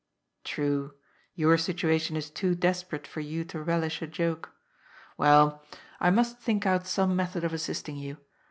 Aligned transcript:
"True, 0.51 0.95
your 1.35 1.59
situation 1.59 2.15
is 2.15 2.31
too 2.31 2.55
desperate 2.55 3.05
for 3.05 3.19
you 3.19 3.45
to 3.45 3.61
relish 3.61 4.01
a 4.01 4.07
joke. 4.07 4.49
Well, 5.15 5.61
I 5.99 6.09
must 6.09 6.39
think 6.39 6.65
out 6.65 6.87
some 6.87 7.15
method 7.15 7.43
of 7.43 7.53
assisting 7.53 7.97
you. 7.97 8.17